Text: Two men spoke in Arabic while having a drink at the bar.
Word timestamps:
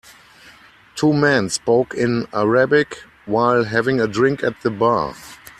Two 0.95 1.13
men 1.13 1.47
spoke 1.49 1.93
in 1.93 2.25
Arabic 2.33 3.03
while 3.27 3.65
having 3.65 4.01
a 4.01 4.07
drink 4.07 4.41
at 4.43 4.59
the 4.61 4.71
bar. 4.71 5.13